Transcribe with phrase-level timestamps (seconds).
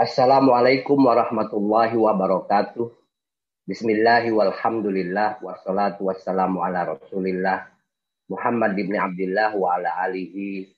[0.00, 2.88] Assalamualaikum warahmatullahi wabarakatuh.
[3.68, 7.68] Bismillahi walhamdulillah wassalatu wassalamu ala rasulillah
[8.32, 10.72] Muhammad ibn Abdullah wa ala alihi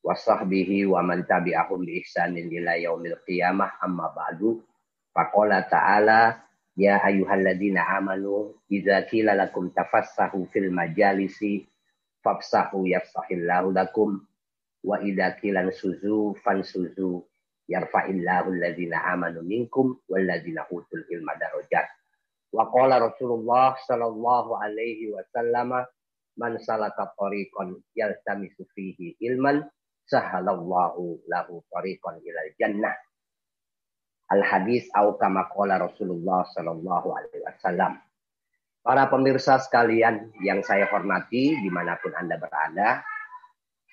[0.00, 4.64] wa sahbihi wa man tabi'ahum bi ihsanin ila yaumil qiyamah amma ba'du.
[5.12, 6.40] Faqala ta'ala
[6.72, 11.68] ya ayyuhalladzina amanu idza qila lakum tafassahu fil majalisi
[12.24, 14.24] fafsahu yafsahillahu lakum
[14.80, 17.20] wa idza qila suzu fansuzu
[17.72, 21.88] yarfa'illahu alladzina amanu minkum walladzina utul ilma darajat.
[22.52, 25.80] Wa qala Rasulullah sallallahu alaihi wasallam
[26.36, 29.64] man salaka tariqan yaltamisu fihi ilman
[30.04, 32.92] sahalallahu lahu tariqan ilal jannah.
[34.28, 37.96] Al hadis au kama qala Rasulullah sallallahu alaihi wasallam.
[38.82, 43.00] Para pemirsa sekalian yang saya hormati di mana pun Anda berada,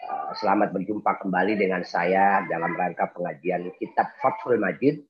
[0.09, 5.05] selamat berjumpa kembali dengan saya dalam rangka pengajian kitab Fathul Majid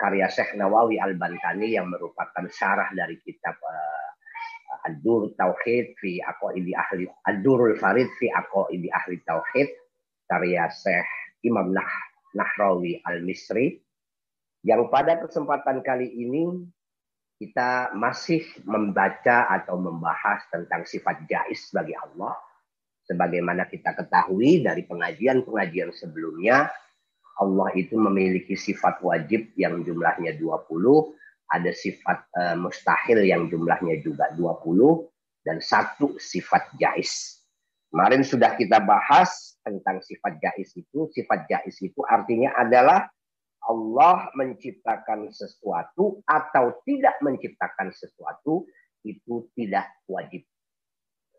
[0.00, 7.04] karya Syekh Nawawi Al-Bantani yang merupakan syarah dari kitab uh, Ad-Dur Tauhid fi Aqaidi Ahli
[7.28, 9.68] Ad-Durul Farid fi Aqaidi Ahli Tauhid
[10.24, 11.08] karya Syekh
[11.44, 11.88] Imam nah
[12.32, 13.76] Nahrawi Al-Misri.
[14.64, 16.64] Yang pada kesempatan kali ini
[17.40, 22.36] kita masih membaca atau membahas tentang sifat jais bagi Allah
[23.10, 26.70] Sebagaimana kita ketahui dari pengajian-pengajian sebelumnya,
[27.42, 30.70] Allah itu memiliki sifat wajib yang jumlahnya 20,
[31.50, 35.10] ada sifat uh, mustahil yang jumlahnya juga 20,
[35.42, 37.42] dan satu sifat jais.
[37.90, 41.10] Kemarin sudah kita bahas tentang sifat jais itu.
[41.10, 43.10] Sifat jais itu artinya adalah
[43.66, 48.70] Allah menciptakan sesuatu atau tidak menciptakan sesuatu
[49.02, 50.46] itu tidak wajib.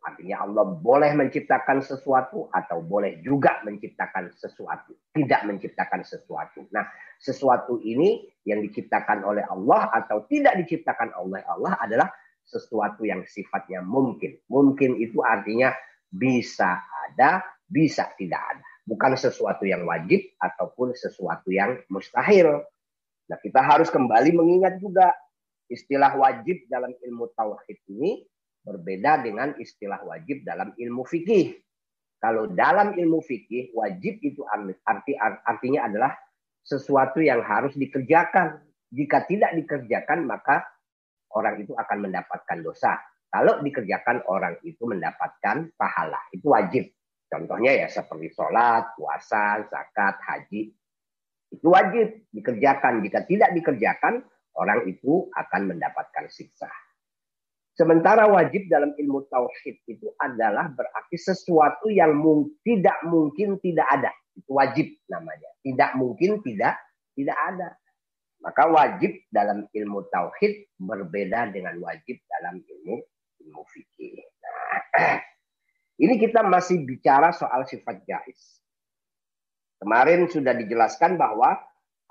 [0.02, 4.98] Artinya Allah boleh menciptakan sesuatu atau boleh juga menciptakan sesuatu.
[5.14, 6.66] Tidak menciptakan sesuatu.
[6.74, 6.90] Nah,
[7.22, 12.10] sesuatu ini yang diciptakan oleh Allah atau tidak diciptakan oleh Allah adalah
[12.42, 14.42] sesuatu yang sifatnya mungkin.
[14.50, 15.70] Mungkin itu artinya
[16.10, 18.66] bisa ada, bisa tidak ada.
[18.82, 22.66] Bukan sesuatu yang wajib ataupun sesuatu yang mustahil.
[23.30, 25.14] Nah, kita harus kembali mengingat juga
[25.70, 28.26] istilah wajib dalam ilmu tauhid ini
[28.62, 31.58] Berbeda dengan istilah wajib dalam ilmu fikih.
[32.22, 34.46] Kalau dalam ilmu fikih, wajib itu
[34.86, 36.14] arti artinya adalah
[36.62, 38.62] sesuatu yang harus dikerjakan.
[38.94, 40.62] Jika tidak dikerjakan, maka
[41.34, 43.02] orang itu akan mendapatkan dosa.
[43.32, 46.22] Kalau dikerjakan, orang itu mendapatkan pahala.
[46.30, 46.94] Itu wajib.
[47.32, 50.70] Contohnya ya seperti sholat, puasa, zakat, haji.
[51.50, 53.02] Itu wajib dikerjakan.
[53.02, 54.22] Jika tidak dikerjakan,
[54.60, 56.70] orang itu akan mendapatkan siksa.
[57.82, 62.14] Sementara wajib dalam ilmu tauhid itu adalah berarti sesuatu yang
[62.62, 64.14] tidak mungkin tidak ada.
[64.38, 65.50] Itu wajib namanya.
[65.66, 66.78] Tidak mungkin tidak
[67.18, 67.74] tidak ada.
[68.46, 73.02] Maka wajib dalam ilmu tauhid berbeda dengan wajib dalam ilmu
[73.50, 74.30] ilmu fikih.
[74.30, 75.18] Nah,
[76.06, 78.62] ini kita masih bicara soal sifat jais.
[79.82, 81.58] Kemarin sudah dijelaskan bahwa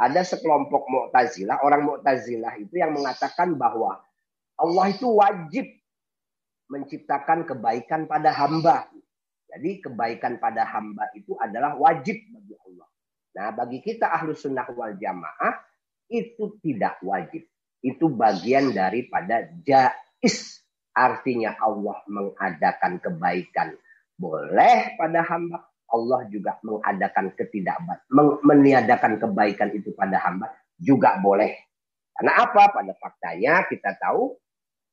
[0.03, 4.03] ada sekelompok Mu'tazilah, orang Mu'tazilah itu yang mengatakan bahwa
[4.61, 5.67] Allah itu wajib
[6.69, 8.87] menciptakan kebaikan pada hamba.
[9.51, 12.89] Jadi kebaikan pada hamba itu adalah wajib bagi Allah.
[13.35, 15.59] Nah bagi kita ahlu sunnah wal jamaah
[16.07, 17.43] itu tidak wajib.
[17.81, 20.61] Itu bagian daripada jais.
[20.95, 23.75] Artinya Allah mengadakan kebaikan.
[24.15, 25.67] Boleh pada hamba.
[25.91, 27.99] Allah juga mengadakan ketidakban,
[28.47, 30.47] meniadakan kebaikan itu pada hamba
[30.79, 31.51] juga boleh.
[32.15, 32.71] Karena apa?
[32.71, 34.39] Pada faktanya kita tahu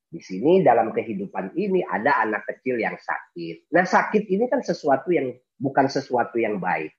[0.08, 3.68] di sini dalam kehidupan ini ada anak kecil yang sakit.
[3.76, 6.96] Nah sakit ini kan sesuatu yang bukan sesuatu yang baik.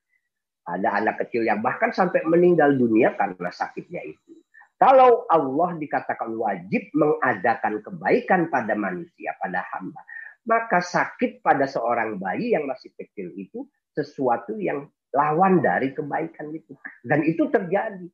[0.70, 4.38] Ada anak kecil yang bahkan sampai meninggal dunia karena sakitnya itu.
[4.80, 10.00] Kalau Allah dikatakan wajib mengadakan kebaikan pada manusia, pada hamba,
[10.48, 16.78] maka sakit pada seorang bayi yang masih kecil itu sesuatu yang lawan dari kebaikan itu.
[17.02, 18.08] Dan itu terjadi.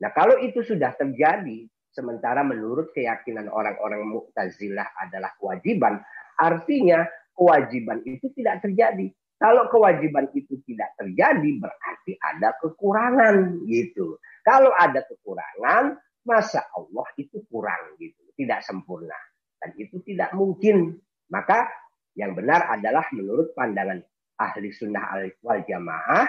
[0.00, 5.98] Nah kalau itu sudah terjadi, Sementara menurut keyakinan orang-orang Mu'tazilah adalah kewajiban,
[6.38, 7.02] artinya
[7.34, 9.10] kewajiban itu tidak terjadi.
[9.40, 14.20] Kalau kewajiban itu tidak terjadi berarti ada kekurangan gitu.
[14.44, 15.96] Kalau ada kekurangan,
[16.28, 19.16] masa Allah itu kurang gitu, tidak sempurna.
[19.58, 21.00] Dan itu tidak mungkin.
[21.32, 21.66] Maka
[22.14, 24.04] yang benar adalah menurut pandangan
[24.36, 26.26] ahli sunnah al wal jamaah,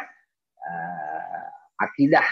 [0.57, 1.47] uh,
[1.83, 2.25] akidah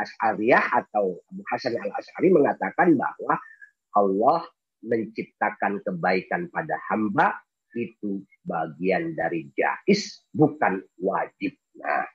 [0.00, 3.36] As'ariyah atau Abu Hasan al-As'ari mengatakan bahwa
[3.94, 4.40] Allah
[4.80, 7.36] menciptakan kebaikan pada hamba
[7.76, 11.54] itu bagian dari jais bukan wajib.
[11.78, 12.08] Nah,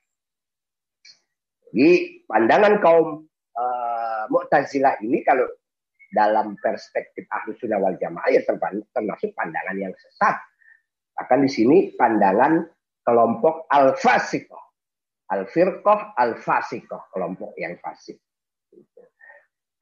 [1.76, 5.44] Di pandangan kaum uh, Mu'tazilah ini kalau
[6.16, 10.40] dalam perspektif ahlu sunnah wal jamaah ya termasuk pandangan yang sesat.
[11.20, 12.64] Bahkan di sini pandangan
[13.04, 14.65] kelompok al-fasiqah.
[15.26, 18.22] Al-firqah al-fasiqah, kelompok yang fasik.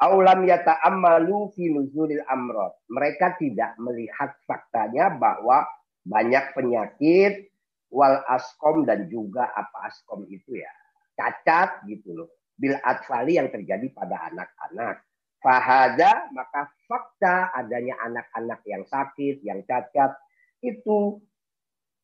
[0.03, 2.75] Aulam yata'ammalu fi nuzulil amrod.
[2.91, 5.63] Mereka tidak melihat faktanya bahwa
[6.03, 7.47] banyak penyakit
[7.87, 10.71] wal askom dan juga apa askom itu ya.
[11.15, 12.29] Cacat gitu loh.
[12.57, 15.03] Bil atfali yang terjadi pada anak-anak.
[15.43, 20.15] Fahada maka fakta adanya anak-anak yang sakit, yang cacat
[20.63, 21.19] itu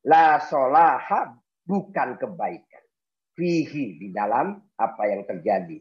[0.03, 2.68] la solaha bukan kebaikan.
[3.39, 5.79] Fihi di dalam apa yang terjadi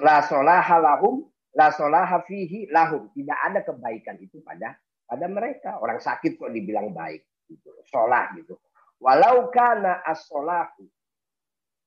[0.00, 1.24] La solaha lahum,
[1.56, 3.08] la solaha fihi lahum.
[3.12, 4.76] Tidak ada kebaikan itu pada
[5.06, 5.80] pada mereka.
[5.80, 7.24] Orang sakit kok dibilang baik.
[7.46, 7.70] Gitu.
[7.88, 8.58] Solah gitu.
[9.00, 10.84] Walau kana as-solahu.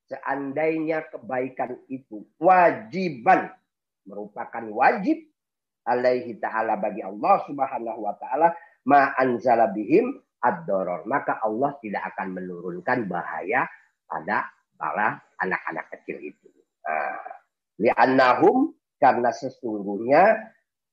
[0.10, 3.54] Seandainya kebaikan itu wajiban.
[4.10, 5.22] Merupakan wajib
[5.86, 8.56] alaihi ta'ala bagi Allah subhanahu wa ta'ala.
[8.90, 11.06] Ma anzala bihim ad-doror.
[11.06, 13.70] Maka Allah tidak akan menurunkan bahaya
[14.10, 16.48] pada para anak-anak kecil itu.
[16.88, 17.20] Nah,
[17.80, 20.40] Li'annahum karena sesungguhnya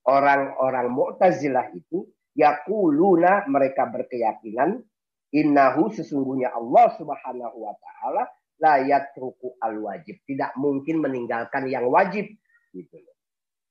[0.06, 4.82] orang-orang Mu'tazilah itu yakuluna mereka berkeyakinan
[5.30, 8.22] innahu sesungguhnya Allah Subhanahu wa taala
[8.62, 12.26] la yatruku al wajib tidak mungkin meninggalkan yang wajib
[12.74, 12.96] gitu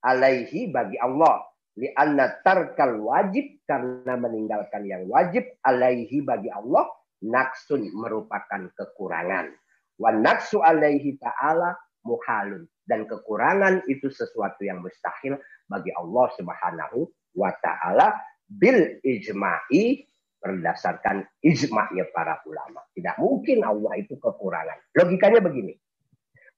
[0.06, 1.42] alaihi bagi Allah.
[1.76, 6.88] Li'anna tarkal wajib karena meninggalkan yang wajib alaihi bagi Allah
[7.20, 9.52] naksun merupakan kekurangan
[10.00, 11.76] wa naksu alaihi ta'ala
[12.06, 18.14] muhalun dan kekurangan itu sesuatu yang mustahil bagi Allah Subhanahu wa taala
[18.46, 20.06] bil ijma'i
[20.38, 22.86] berdasarkan ijma'nya para ulama.
[22.94, 24.94] Tidak mungkin Allah itu kekurangan.
[24.94, 25.74] Logikanya begini.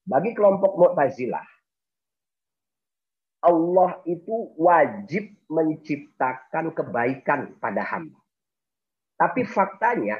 [0.04, 1.44] Bagi kelompok Mu'tazilah
[3.44, 8.18] Allah itu wajib menciptakan kebaikan pada hamba.
[9.14, 10.18] Tapi faktanya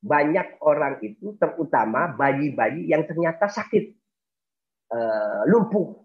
[0.00, 3.92] banyak orang itu terutama bayi-bayi yang ternyata sakit
[4.92, 6.00] uh, lumpuh,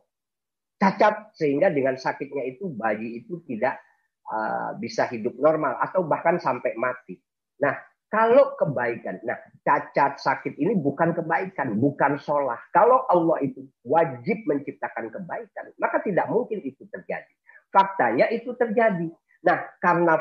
[0.76, 3.80] cacat sehingga dengan sakitnya itu bayi itu tidak
[4.28, 7.16] uh, bisa hidup normal atau bahkan sampai mati.
[7.64, 7.72] Nah,
[8.12, 12.60] kalau kebaikan, nah cacat sakit ini bukan kebaikan, bukan sholah.
[12.76, 17.34] Kalau Allah itu wajib menciptakan kebaikan, maka tidak mungkin itu terjadi.
[17.72, 19.08] Faktanya itu terjadi.
[19.44, 20.20] Nah, karena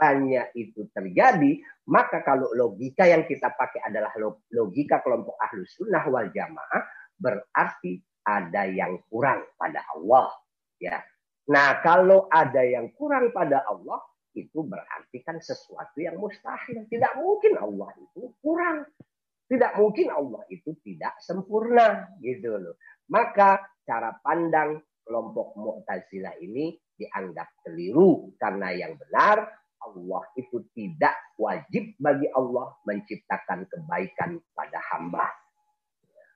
[0.00, 1.60] faktanya itu terjadi,
[1.92, 4.08] maka kalau logika yang kita pakai adalah
[4.48, 6.88] logika kelompok ahlus sunnah wal jamaah,
[7.20, 10.32] berarti ada yang kurang pada Allah.
[10.80, 11.04] Ya.
[11.52, 14.00] Nah, kalau ada yang kurang pada Allah,
[14.32, 16.88] itu berarti kan sesuatu yang mustahil.
[16.88, 18.88] Tidak mungkin Allah itu kurang.
[19.50, 22.80] Tidak mungkin Allah itu tidak sempurna gitu loh.
[23.12, 31.96] Maka cara pandang kelompok Mu'tazilah ini dianggap keliru karena yang benar Allah itu tidak wajib
[31.96, 35.28] bagi Allah menciptakan kebaikan pada hamba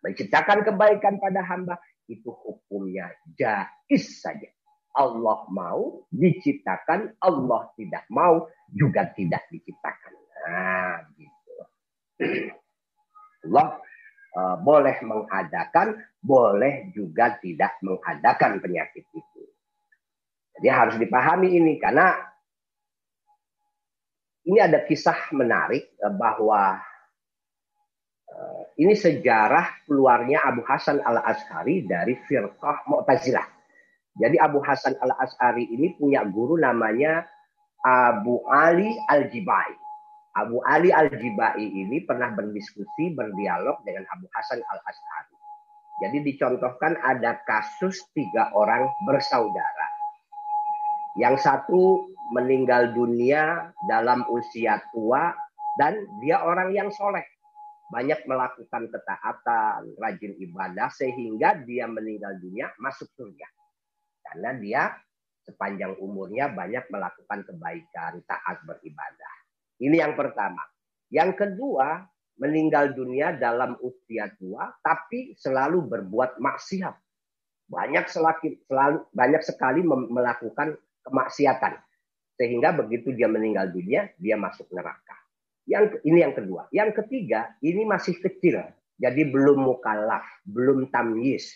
[0.05, 4.53] menciptakan kebaikan pada hamba itu hukumnya jais saja.
[4.95, 10.13] Allah mau diciptakan, Allah tidak mau juga tidak diciptakan.
[10.45, 11.53] Nah, gitu.
[13.51, 13.81] Allah
[14.39, 19.43] uh, boleh mengadakan, boleh juga tidak mengadakan penyakit itu.
[20.55, 22.15] Jadi harus dipahami ini karena
[24.45, 26.81] ini ada kisah menarik uh, bahwa
[28.35, 33.47] Eh, ini sejarah keluarnya Abu Hasan al Ashari dari firqah Mu'tazilah.
[34.19, 37.23] Jadi Abu Hasan al Ashari ini punya guru namanya
[37.87, 39.71] Abu Ali al Jibai.
[40.35, 45.37] Abu Ali al Jibai ini pernah berdiskusi, berdialog dengan Abu Hasan al Ashari.
[46.03, 49.87] Jadi dicontohkan ada kasus tiga orang bersaudara.
[51.15, 55.31] Yang satu meninggal dunia dalam usia tua
[55.79, 57.23] dan dia orang yang soleh
[57.93, 63.47] banyak melakukan ketaatan, rajin ibadah sehingga dia meninggal dunia masuk surga.
[64.25, 64.83] Karena dia
[65.45, 69.35] sepanjang umurnya banyak melakukan kebaikan, taat beribadah.
[69.79, 70.65] Ini yang pertama.
[71.13, 72.03] Yang kedua,
[72.41, 76.97] meninggal dunia dalam usia tua tapi selalu berbuat maksiat.
[77.71, 81.79] Banyak selaki, selalu banyak sekali melakukan kemaksiatan.
[82.35, 85.15] Sehingga begitu dia meninggal dunia, dia masuk neraka.
[85.65, 86.67] Yang ini yang kedua.
[86.75, 88.65] Yang ketiga, ini masih kecil.
[88.99, 91.55] Jadi belum mukallaf, belum tamyiz.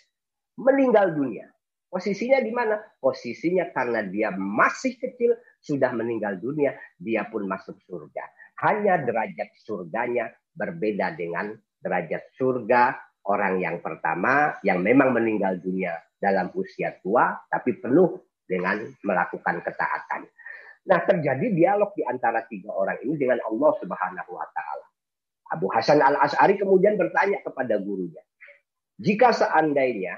[0.55, 1.51] Meninggal dunia.
[1.89, 2.77] Posisinya di mana?
[3.01, 8.23] Posisinya karena dia masih kecil, sudah meninggal dunia, dia pun masuk surga.
[8.61, 12.93] Hanya derajat surganya berbeda dengan derajat surga
[13.25, 20.25] orang yang pertama yang memang meninggal dunia dalam usia tua tapi penuh dengan melakukan ketaatan.
[20.89, 24.87] Nah, terjadi dialog di antara tiga orang ini dengan Allah Subhanahu wa taala.
[25.53, 28.25] Abu Hasan Al-As'ari kemudian bertanya kepada gurunya,
[28.97, 30.17] "Jika seandainya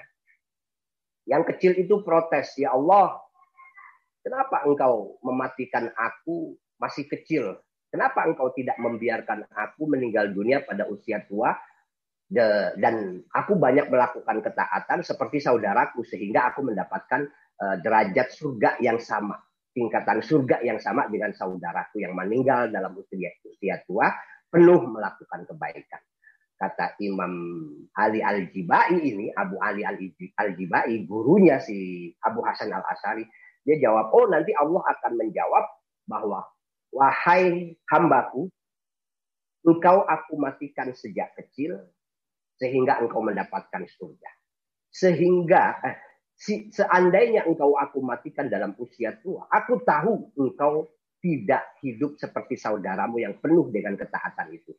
[1.27, 3.19] yang kecil itu protes, ya Allah,
[4.23, 7.59] kenapa engkau mematikan aku masih kecil?
[7.91, 11.51] Kenapa engkau tidak membiarkan aku meninggal dunia pada usia tua
[12.31, 17.27] dan aku banyak melakukan ketaatan seperti saudaraku sehingga aku mendapatkan
[17.61, 19.37] derajat surga yang sama
[19.71, 24.09] tingkatan surga yang sama dengan saudaraku yang meninggal dalam usia usia tua
[24.49, 26.01] penuh melakukan kebaikan
[26.57, 27.33] kata Imam
[27.97, 33.25] Ali Al Jibai ini Abu Ali Al Jibai gurunya si Abu Hasan Al Asari
[33.61, 35.65] dia jawab oh nanti Allah akan menjawab
[36.09, 36.43] bahwa
[36.91, 38.49] wahai hambaku
[39.65, 41.77] engkau aku matikan sejak kecil
[42.57, 44.31] sehingga engkau mendapatkan surga.
[44.91, 45.95] Sehingga eh,
[46.41, 50.89] si, seandainya engkau aku matikan dalam usia tua, aku tahu engkau
[51.21, 54.73] tidak hidup seperti saudaramu yang penuh dengan ketaatan itu.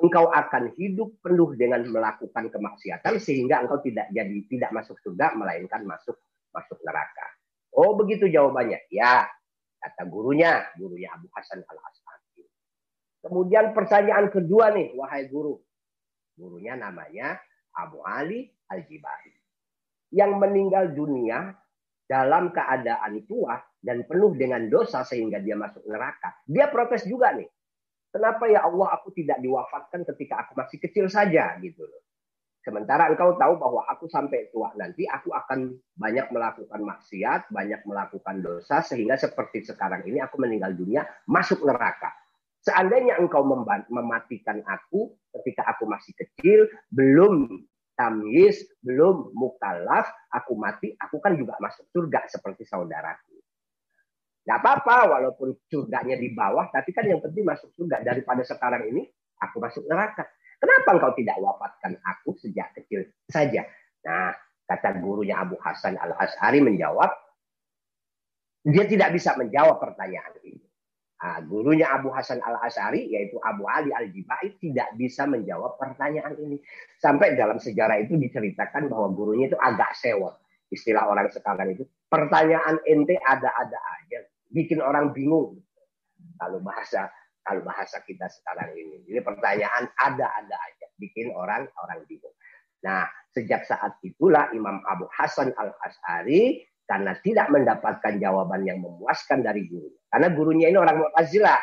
[0.00, 5.84] Engkau akan hidup penuh dengan melakukan kemaksiatan sehingga engkau tidak jadi tidak masuk surga melainkan
[5.84, 6.16] masuk
[6.48, 7.26] masuk neraka.
[7.76, 8.88] Oh begitu jawabannya.
[8.88, 9.28] Ya,
[9.84, 12.42] kata gurunya, gurunya Abu Hasan Al Asadi.
[13.22, 15.60] Kemudian pertanyaan kedua nih, wahai guru,
[16.36, 17.36] Gurunya namanya
[17.76, 19.41] Abu Ali Al-Jibai.
[20.12, 21.56] Yang meninggal dunia
[22.04, 26.36] dalam keadaan tua dan penuh dengan dosa sehingga dia masuk neraka.
[26.44, 27.48] Dia protes juga nih.
[28.12, 32.02] Kenapa ya Allah aku tidak diwafatkan ketika aku masih kecil saja gitu loh.
[32.62, 38.38] Sementara engkau tahu bahwa aku sampai tua nanti aku akan banyak melakukan maksiat, banyak melakukan
[38.38, 42.14] dosa sehingga seperti sekarang ini aku meninggal dunia masuk neraka.
[42.62, 43.42] Seandainya engkau
[43.90, 47.50] mematikan aku ketika aku masih kecil, belum
[47.96, 53.36] tamyiz, belum mukalaf, aku mati, aku kan juga masuk surga seperti saudaraku.
[54.42, 58.02] Gak apa-apa, walaupun surganya di bawah, tapi kan yang penting masuk surga.
[58.02, 59.06] Daripada sekarang ini,
[59.38, 60.26] aku masuk neraka.
[60.58, 63.66] Kenapa engkau tidak wafatkan aku sejak kecil saja?
[64.02, 64.34] Nah,
[64.66, 67.10] kata gurunya Abu Hasan Al-As'ari menjawab,
[68.62, 70.61] dia tidak bisa menjawab pertanyaan ini.
[71.22, 76.34] Nah, gurunya Abu Hasan Al Asari yaitu Abu Ali Al Jibai tidak bisa menjawab pertanyaan
[76.34, 76.58] ini.
[76.98, 80.34] Sampai dalam sejarah itu diceritakan bahwa gurunya itu agak sewot.
[80.66, 84.18] Istilah orang sekarang itu pertanyaan ente ada-ada aja,
[84.50, 85.62] bikin orang bingung.
[86.42, 87.06] Kalau bahasa
[87.46, 89.06] kalau bahasa kita sekarang ini.
[89.06, 92.34] Jadi pertanyaan ada-ada aja, bikin orang orang bingung.
[92.82, 99.40] Nah, sejak saat itulah Imam Abu Hasan Al Asari karena tidak mendapatkan jawaban yang memuaskan
[99.40, 99.88] dari guru.
[100.10, 101.62] Karena gurunya ini orang Mu'tazilah.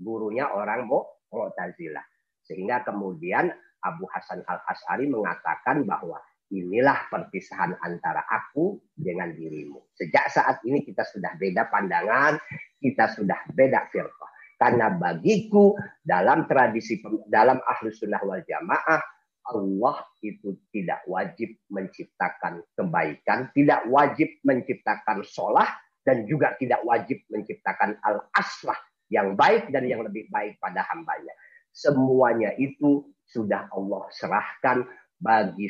[0.00, 2.02] Gurunya orang Mu'tazilah.
[2.42, 3.52] Sehingga kemudian
[3.84, 6.18] Abu Hasan Al-As'ari mengatakan bahwa
[6.50, 9.82] inilah perpisahan antara aku dengan dirimu.
[9.94, 12.38] Sejak saat ini kita sudah beda pandangan,
[12.78, 14.30] kita sudah beda firqah.
[14.56, 19.15] Karena bagiku dalam tradisi dalam ahlus sunnah wal jamaah
[19.46, 25.70] Allah itu tidak wajib menciptakan kebaikan, tidak wajib menciptakan sholah,
[26.06, 28.78] dan juga tidak wajib menciptakan al-aslah
[29.10, 31.34] yang baik dan yang lebih baik pada hambanya.
[31.70, 34.86] Semuanya itu sudah Allah serahkan
[35.18, 35.66] bagi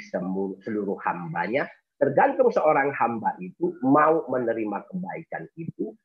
[0.62, 1.68] seluruh hambanya.
[1.96, 5.96] Tergantung seorang hamba itu mau menerima kebaikan itu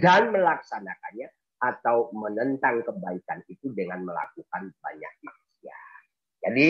[0.00, 6.02] dan melaksanakannya atau menentang kebaikan itu dengan melakukan banyak maksiat.
[6.44, 6.68] Jadi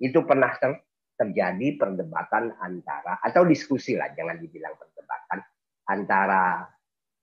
[0.00, 0.76] itu pernah ter
[1.16, 5.40] terjadi perdebatan antara atau diskusi lah jangan dibilang perdebatan
[5.88, 6.68] antara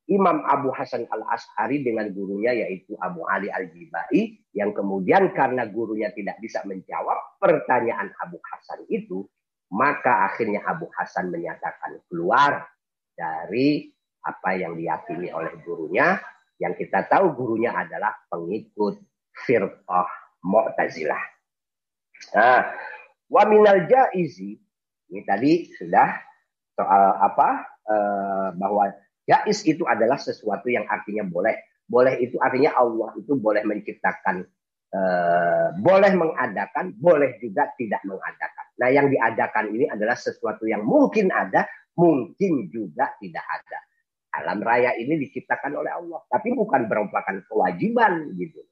[0.09, 5.63] Imam Abu Hasan al Ashari dengan gurunya yaitu Abu Ali al Jibai yang kemudian karena
[5.69, 9.23] gurunya tidak bisa menjawab pertanyaan Abu Hasan itu
[9.71, 12.67] maka akhirnya Abu Hasan menyatakan keluar
[13.13, 13.93] dari
[14.25, 16.19] apa yang diyakini oleh gurunya
[16.61, 19.01] yang kita tahu gurunya adalah pengikut
[19.45, 20.09] firqah
[20.43, 21.23] Mu'tazilah.
[22.31, 22.71] Nah,
[23.27, 24.55] wa minal jaizi
[25.11, 26.09] ini tadi sudah
[26.73, 27.49] soal apa
[27.85, 28.89] eh, bahwa
[29.27, 31.53] jais itu adalah sesuatu yang artinya boleh.
[31.83, 34.41] Boleh itu artinya Allah itu boleh menciptakan
[34.93, 38.65] eh, boleh mengadakan, boleh juga tidak mengadakan.
[38.79, 43.79] Nah, yang diadakan ini adalah sesuatu yang mungkin ada, mungkin juga tidak ada.
[44.33, 48.65] Alam raya ini diciptakan oleh Allah, tapi bukan merupakan kewajiban gitu.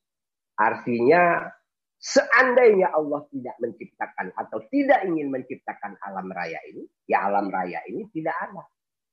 [0.57, 1.53] Artinya
[2.01, 8.09] Seandainya Allah tidak menciptakan atau tidak ingin menciptakan alam raya ini, ya alam raya ini
[8.09, 8.65] tidak ada.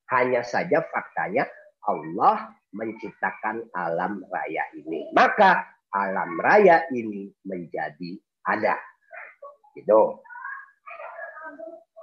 [0.09, 1.45] Hanya saja faktanya
[1.85, 5.13] Allah menciptakan alam raya ini.
[5.13, 8.17] Maka alam raya ini menjadi
[8.49, 8.81] ada.
[9.77, 10.01] Gitu.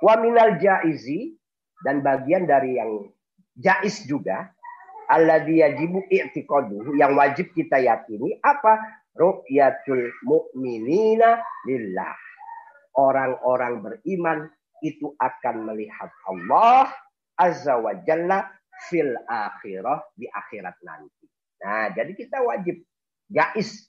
[0.05, 1.33] Wa minal jaizi
[1.81, 3.09] dan bagian dari yang
[3.57, 4.53] jais juga
[5.09, 12.15] alladzi yajibu i'tiqaduhu yang wajib kita yakini apa ru'yatul mu'minina lillah
[12.95, 14.47] orang-orang beriman
[14.83, 16.91] itu akan melihat Allah
[17.39, 18.47] azza wa jalla
[18.91, 21.25] fil akhirah di akhirat nanti
[21.63, 22.83] nah jadi kita wajib
[23.31, 23.87] jais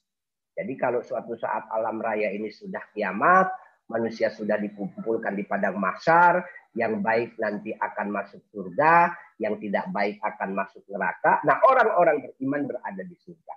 [0.57, 3.51] jadi kalau suatu saat alam raya ini sudah kiamat
[3.87, 6.43] manusia sudah dikumpulkan di padang mahsyar,
[6.75, 11.41] yang baik nanti akan masuk surga, yang tidak baik akan masuk neraka.
[11.47, 13.55] Nah, orang-orang beriman berada di surga.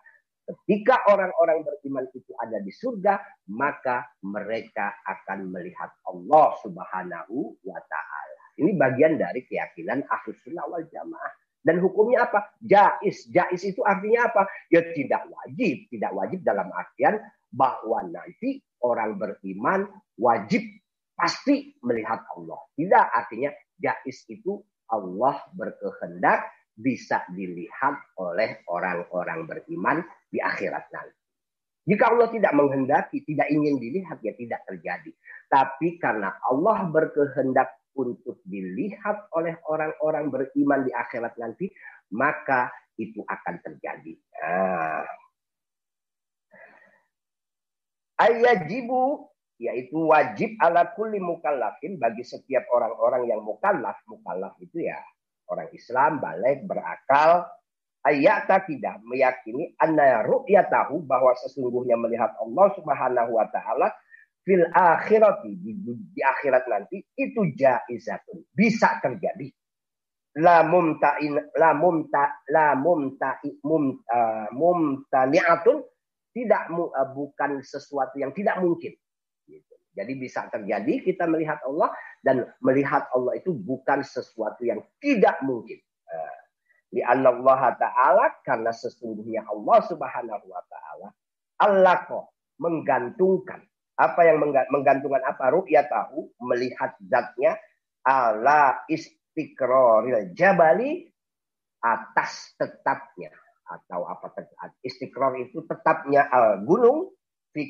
[0.50, 3.22] Ketika orang-orang beriman itu ada di surga,
[3.54, 8.44] maka mereka akan melihat Allah Subhanahu wa taala.
[8.58, 11.34] Ini bagian dari keyakinan Ahlus Sunnah wal Jamaah.
[11.62, 12.50] Dan hukumnya apa?
[12.66, 13.30] Jais.
[13.30, 14.50] Jais itu artinya apa?
[14.74, 15.86] Ya tidak wajib.
[15.94, 17.22] Tidak wajib dalam artian
[17.54, 19.86] bahwa nanti orang beriman
[20.18, 20.66] wajib
[21.14, 22.58] pasti melihat Allah.
[22.74, 26.50] Tidak artinya jais itu Allah berkehendak
[26.80, 30.00] bisa dilihat oleh orang-orang beriman
[30.32, 31.20] di akhirat nanti.
[31.84, 35.12] Jika Allah tidak menghendaki, tidak ingin dilihat, ya tidak terjadi.
[35.52, 41.68] Tapi karena Allah berkehendak untuk dilihat oleh orang-orang beriman di akhirat nanti,
[42.14, 44.14] maka itu akan terjadi.
[44.40, 45.04] Nah,
[48.22, 49.28] ayajibu
[49.60, 54.00] yaitu wajib ala kulli mukallafin bagi setiap orang-orang yang mukallaf.
[54.08, 55.00] Mukallaf itu ya
[55.50, 57.50] orang Islam balik berakal
[58.06, 63.92] ayata tidak meyakini anna ru'yatahu bahwa sesungguhnya melihat Allah Subhanahu wa taala
[64.48, 65.76] fil akhirati di,
[66.16, 69.52] di akhirat nanti itu jaizatun bisa terjadi
[70.40, 74.48] la mumtain la mumta la mumta mum, uh,
[76.30, 78.94] tidak uh, bukan sesuatu yang tidak mungkin.
[79.98, 81.90] Jadi bisa terjadi kita melihat Allah
[82.22, 85.80] dan melihat Allah itu bukan sesuatu yang tidak mungkin.
[86.90, 91.10] Di Allah Ta'ala karena sesungguhnya Allah Subhanahu Wa Ta'ala
[91.60, 92.26] Allah kok
[92.64, 93.60] menggantungkan.
[94.00, 94.40] Apa yang
[94.72, 95.52] menggantungkan apa?
[95.52, 97.60] Ru'ya tahu melihat zatnya
[98.08, 101.04] ala istiqraril jabali
[101.84, 103.28] atas tetapnya.
[103.70, 104.34] Atau apa
[104.82, 107.12] istiqrar itu tetapnya al gunung
[107.52, 107.70] fi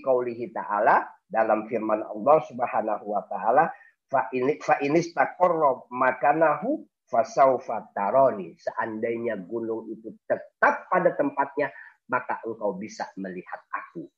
[0.54, 3.70] ta'ala dalam firman Allah Subhanahu wa taala
[4.10, 11.70] fa ini fa inistaqarra makanahu fasaufa taroni seandainya gunung itu tetap pada tempatnya
[12.10, 14.10] maka engkau bisa melihat aku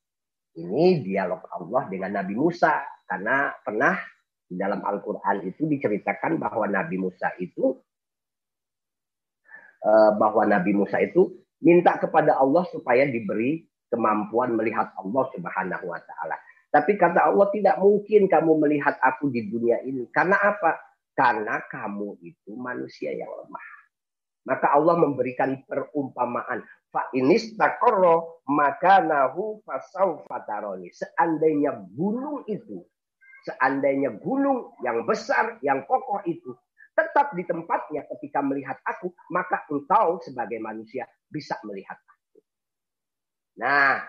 [0.56, 3.96] ini dialog Allah dengan Nabi Musa karena pernah
[4.48, 7.72] di dalam Al-Qur'an itu diceritakan bahwa Nabi Musa itu
[9.80, 16.00] eh, bahwa Nabi Musa itu minta kepada Allah supaya diberi kemampuan melihat Allah Subhanahu wa
[16.00, 16.36] taala.
[16.72, 20.08] Tapi kata Allah tidak mungkin kamu melihat aku di dunia ini.
[20.08, 20.80] Karena apa?
[21.12, 23.68] Karena kamu itu manusia yang lemah.
[24.48, 26.64] Maka Allah memberikan perumpamaan.
[26.88, 30.88] Fa inistaqarra makanahu fasaufa taroni.
[30.96, 32.80] Seandainya gunung itu,
[33.44, 36.56] seandainya gunung yang besar, yang kokoh itu
[36.92, 42.40] tetap di tempatnya ketika melihat aku, maka engkau sebagai manusia bisa melihat aku.
[43.60, 44.04] Nah,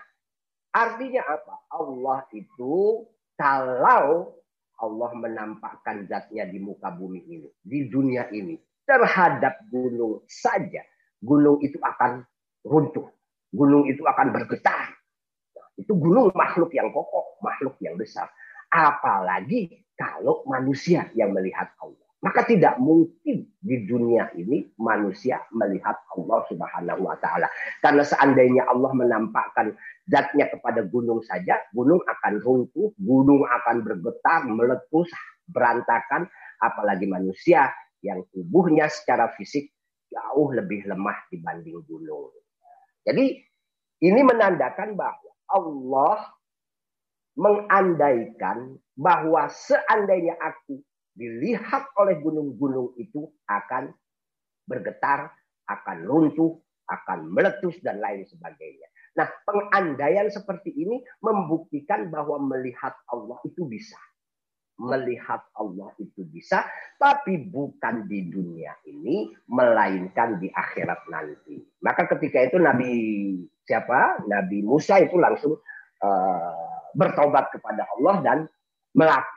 [0.74, 1.54] artinya apa?
[1.70, 3.06] Allah itu
[3.38, 4.34] kalau
[4.82, 10.82] Allah menampakkan zatnya di muka bumi ini, di dunia ini, terhadap gunung saja,
[11.22, 12.26] gunung itu akan
[12.66, 13.08] runtuh.
[13.54, 14.90] Gunung itu akan bergetar.
[15.78, 18.26] Itu gunung makhluk yang kokoh, makhluk yang besar.
[18.66, 22.03] Apalagi kalau manusia yang melihat Allah.
[22.24, 27.44] Maka tidak mungkin di dunia ini manusia melihat Allah Subhanahu wa taala.
[27.84, 29.76] Karena seandainya Allah menampakkan
[30.08, 35.12] zatnya kepada gunung saja, gunung akan runtuh, gunung akan bergetar, meletus,
[35.52, 36.24] berantakan,
[36.64, 37.68] apalagi manusia
[38.00, 39.68] yang tubuhnya secara fisik
[40.08, 42.32] jauh lebih lemah dibanding gunung.
[43.04, 43.36] Jadi
[44.00, 46.32] ini menandakan bahwa Allah
[47.36, 50.80] mengandaikan bahwa seandainya aku
[51.14, 53.94] dilihat oleh gunung-gunung itu akan
[54.66, 55.30] bergetar,
[55.70, 56.58] akan runtuh,
[56.90, 58.90] akan meletus dan lain sebagainya.
[59.14, 63.96] Nah, pengandaian seperti ini membuktikan bahwa melihat Allah itu bisa.
[64.74, 66.66] Melihat Allah itu bisa,
[66.98, 71.62] tapi bukan di dunia ini, melainkan di akhirat nanti.
[71.78, 72.90] Maka ketika itu Nabi
[73.62, 74.26] siapa?
[74.26, 75.62] Nabi Musa itu langsung
[76.02, 78.38] uh, bertobat kepada Allah dan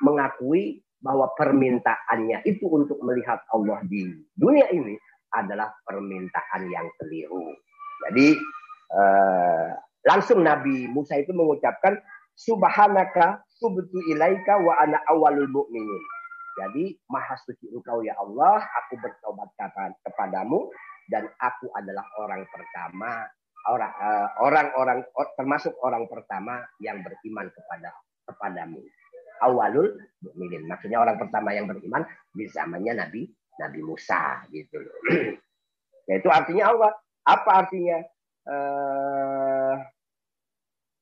[0.01, 4.97] mengakui bahwa permintaannya itu untuk melihat Allah di dunia ini
[5.33, 7.53] adalah permintaan yang keliru.
[8.07, 8.33] Jadi
[8.93, 9.69] eh,
[10.07, 11.99] langsung Nabi Musa itu mengucapkan
[12.37, 16.03] subhanaka subtu ilaika wa ana awalul mu'minin.
[16.57, 19.53] Jadi maha suci engkau ya Allah, aku bertobat
[20.01, 20.73] kepadamu
[21.13, 23.29] dan aku adalah orang pertama
[23.67, 24.99] orang uh, orang-orang
[25.35, 27.91] termasuk orang pertama yang beriman kepada
[28.27, 28.79] kepadamu.
[29.41, 30.65] Awalul mukminin.
[30.65, 34.97] Maksudnya orang pertama yang beriman di zamannya Nabi Nabi Musa gitu loh.
[36.09, 36.91] Yaitu artinya Allah.
[37.27, 37.99] Apa artinya?
[38.47, 39.75] Uh,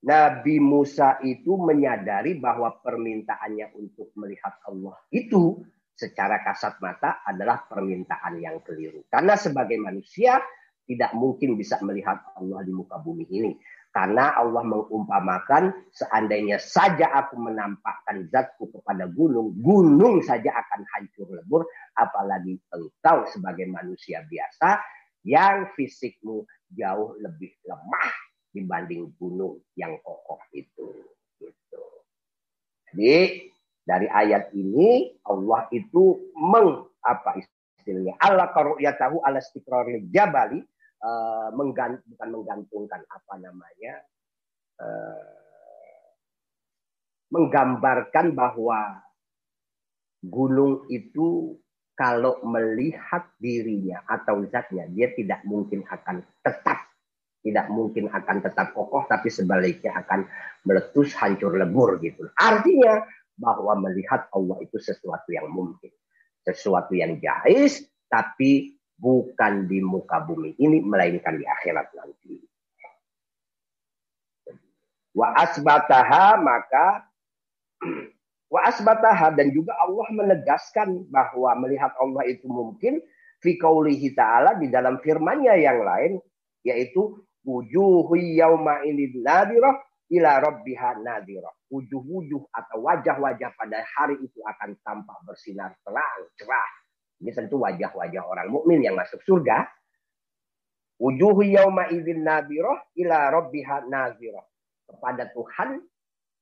[0.06, 5.66] Nabi Musa itu menyadari bahwa permintaannya untuk melihat Allah itu
[5.98, 9.02] secara kasat mata adalah permintaan yang keliru.
[9.10, 10.38] Karena sebagai manusia
[10.86, 13.58] tidak mungkin bisa melihat Allah di muka bumi ini.
[13.96, 21.64] Karena Allah mengumpamakan seandainya saja aku menampakkan zatku kepada gunung, gunung saja akan hancur lebur,
[21.96, 24.84] apalagi engkau sebagai manusia biasa
[25.24, 26.44] yang fisikmu
[26.76, 28.12] jauh lebih lemah
[28.52, 30.92] dibanding gunung yang kokoh itu.
[31.40, 31.84] Gitu.
[32.92, 33.48] Jadi
[33.88, 37.40] dari ayat ini Allah itu meng apa
[37.80, 40.60] istilahnya Allah tahu ala istiqraril jabali
[41.04, 43.94] uh, menggant, bukan menggantungkan apa namanya
[44.80, 45.36] uh,
[47.34, 49.02] menggambarkan bahwa
[50.24, 51.58] gunung itu
[51.96, 56.92] kalau melihat dirinya atau zatnya dia tidak mungkin akan tetap
[57.46, 60.26] tidak mungkin akan tetap kokoh tapi sebaliknya akan
[60.66, 62.26] meletus hancur lebur gitu.
[62.36, 63.06] Artinya
[63.38, 65.94] bahwa melihat Allah itu sesuatu yang mungkin,
[66.42, 72.36] sesuatu yang jais tapi bukan di muka bumi ini melainkan di akhirat nanti.
[75.16, 77.08] Wa asbataha maka
[78.54, 83.00] wa asbataha dan juga Allah menegaskan bahwa melihat Allah itu mungkin
[83.40, 86.20] fi qaulihi ta'ala di dalam firman-Nya yang lain
[86.68, 89.80] yaitu wujuhu yauma ini nadirah
[90.12, 91.54] ila rabbiha nadirah.
[91.72, 96.85] Wujuh-wujuh atau wajah-wajah pada hari itu akan tampak bersinar terang, cerah.
[97.22, 99.68] Ini tentu wajah-wajah orang mukmin yang masuk surga.
[101.00, 104.44] Wujuhu yauma idzin nadirah ila rabbiha nadirah.
[104.86, 105.82] Kepada Tuhan,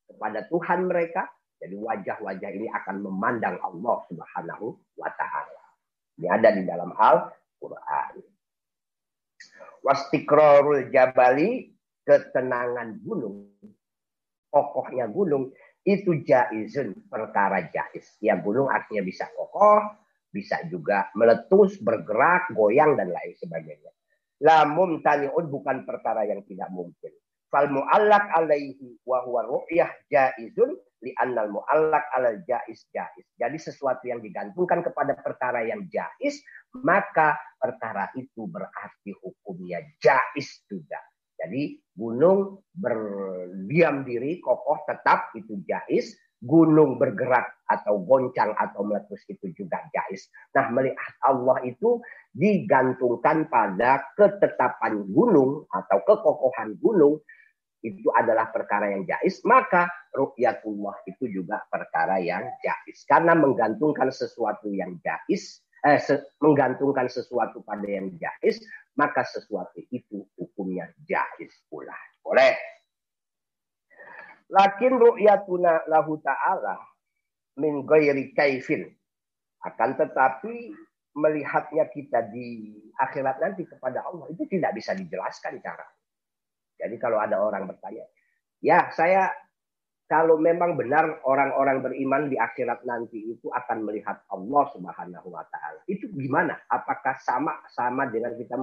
[0.09, 1.29] kepada Tuhan mereka.
[1.63, 5.63] Jadi wajah-wajah ini akan memandang Allah Subhanahu wa taala.
[6.19, 8.19] Ini ada di dalam Al-Qur'an
[9.83, 11.75] wastikrorul jabali
[12.07, 13.51] ketenangan gunung
[14.47, 15.51] kokohnya gunung
[15.83, 19.83] itu jaizun perkara jaiz ya gunung artinya bisa kokoh
[20.33, 23.91] bisa juga meletus bergerak goyang dan lain sebagainya
[24.41, 27.13] la mumtani'un bukan perkara yang tidak mungkin
[27.53, 30.73] fal mu'allak alaihi wa huwa ru'yah jaizun
[31.05, 33.27] li annal mu'allak alal jaiz jaiz.
[33.37, 36.41] Jadi sesuatu yang digantungkan kepada perkara yang jaiz,
[36.81, 40.97] maka perkara itu berarti hukumnya jaiz juga.
[41.37, 49.49] Jadi gunung berdiam diri kokoh tetap itu jaiz, gunung bergerak atau goncang atau meletus itu
[49.57, 50.29] juga jais.
[50.53, 51.97] Nah, melihat Allah itu
[52.33, 57.21] digantungkan pada ketetapan gunung atau kekokohan gunung
[57.83, 63.03] itu adalah perkara yang jais, maka ru'yatullah itu juga perkara yang jais.
[63.03, 68.63] Karena menggantungkan sesuatu yang jais, eh, se menggantungkan sesuatu pada yang jais,
[68.95, 71.95] maka sesuatu itu hukumnya jais pula.
[72.23, 72.55] Boleh.
[74.47, 76.92] Lakin ru'yatuna lahu ta'ala
[77.57, 78.89] min ghairi kaifin.
[79.63, 80.73] Akan tetapi
[81.13, 85.85] melihatnya kita di akhirat nanti kepada Allah itu tidak bisa dijelaskan cara.
[86.81, 88.03] Jadi kalau ada orang bertanya,
[88.59, 89.29] ya saya
[90.09, 95.79] kalau memang benar orang-orang beriman di akhirat nanti itu akan melihat Allah Subhanahu wa taala.
[95.87, 96.59] Itu gimana?
[96.67, 98.57] Apakah sama sama dengan kita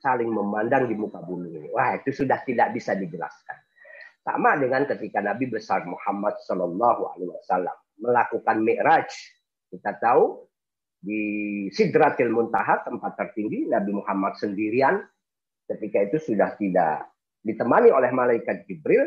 [0.00, 1.68] saling memandang di muka bumi ini?
[1.74, 3.58] Wah, itu sudah tidak bisa dijelaskan.
[4.24, 9.10] Sama dengan ketika Nabi besar Muhammad Shallallahu alaihi wasallam melakukan Mi'raj.
[9.68, 10.48] Kita tahu
[10.98, 11.22] di
[11.70, 14.98] Sidratil Muntaha tempat tertinggi Nabi Muhammad sendirian
[15.68, 17.06] ketika itu sudah tidak
[17.44, 19.06] ditemani oleh malaikat Jibril,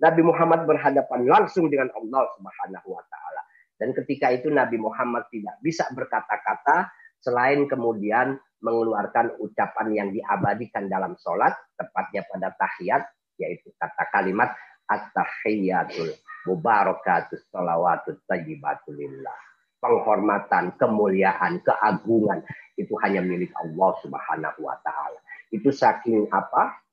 [0.00, 3.42] Nabi Muhammad berhadapan langsung dengan Allah Subhanahu wa taala.
[3.76, 6.88] Dan ketika itu Nabi Muhammad tidak bisa berkata-kata
[7.20, 13.04] selain kemudian mengeluarkan ucapan yang diabadikan dalam sholat, tepatnya pada tahiyat,
[13.36, 14.56] yaitu kata kalimat
[14.88, 19.38] at-tahiyatul mubarakatus salawatut tayyibatulillah.
[19.76, 22.40] Penghormatan, kemuliaan, keagungan
[22.80, 25.20] itu hanya milik Allah Subhanahu wa taala.
[25.52, 26.86] Itu saking apa?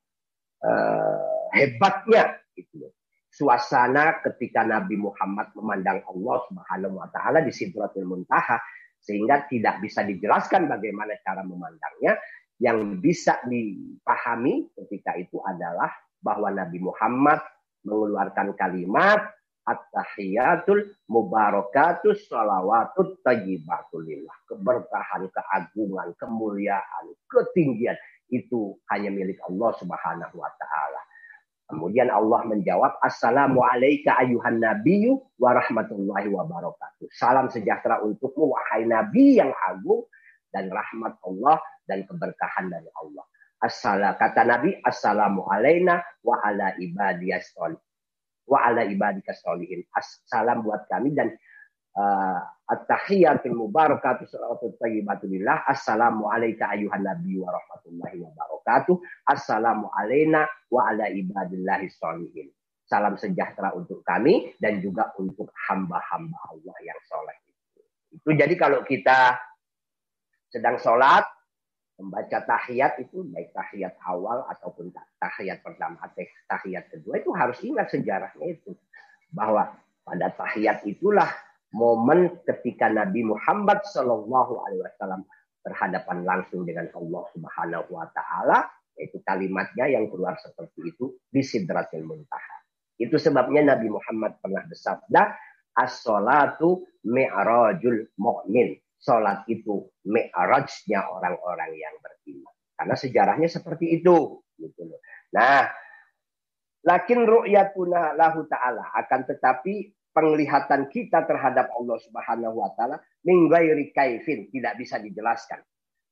[0.64, 2.88] uh, hebatnya gitu
[3.34, 8.62] Suasana ketika Nabi Muhammad memandang Allah Subhanahu wa taala di Sidratul Muntaha
[9.02, 12.14] sehingga tidak bisa dijelaskan bagaimana cara memandangnya
[12.62, 15.90] yang bisa dipahami ketika itu adalah
[16.22, 17.42] bahwa Nabi Muhammad
[17.82, 19.34] mengeluarkan kalimat
[19.64, 24.36] At-tahiyatul mubarakatus salawatut tayyibatulillah.
[24.48, 27.96] Keberkahan, keagungan, kemuliaan, ketinggian.
[28.28, 31.00] Itu hanya milik Allah subhanahu wa ta'ala.
[31.64, 37.08] Kemudian Allah menjawab, Assalamualaikum ayuhan nabiyyu wa rahmatullahi wa barakatuh.
[37.16, 40.04] Salam sejahtera untukmu, wahai nabi yang agung,
[40.54, 41.58] dan rahmat Allah
[41.90, 43.26] dan keberkahan dari Allah.
[43.58, 47.50] Assalam, kata Nabi, Assalamu wa ala ibadiyas
[48.48, 49.84] wa ala ibadika solihin.
[50.28, 51.32] Salam buat kami dan
[51.96, 55.64] uh, at-tahiyatul mubarakatuh salawatut thayyibatu lillah.
[55.68, 58.96] Assalamu alayka ayuhan nabi wa rahmatullahi wa barakatuh.
[59.28, 62.48] Assalamu alayna wa ala ibadillahi solihin.
[62.84, 67.36] Salam sejahtera untuk kami dan juga untuk hamba-hamba Allah yang soleh.
[68.12, 69.40] Itu jadi kalau kita
[70.52, 71.24] sedang sholat,
[71.94, 74.90] membaca tahiyat itu baik tahiyat awal ataupun
[75.22, 78.74] tahiyat pertama atau tahiyat kedua itu harus ingat sejarahnya itu
[79.30, 79.70] bahwa
[80.02, 81.30] pada tahiyat itulah
[81.70, 85.22] momen ketika Nabi Muhammad Shallallahu Alaihi Wasallam
[85.62, 88.58] berhadapan langsung dengan Allah Subhanahu Wa Taala
[88.94, 92.62] yaitu kalimatnya yang keluar seperti itu di Sidratil Muntaha.
[92.94, 95.34] Itu sebabnya Nabi Muhammad pernah bersabda
[95.74, 102.54] as-salatu mi'rajul mu'min sholat itu mi'rajnya orang-orang yang beriman.
[102.74, 104.42] Karena sejarahnya seperti itu.
[104.54, 105.00] Gitu loh.
[105.34, 105.66] Nah,
[106.84, 108.94] lakin ru'yatuna lahu ta'ala.
[108.94, 115.58] Akan tetapi penglihatan kita terhadap Allah Subhanahu wa taala min ghairi kaifin tidak bisa dijelaskan.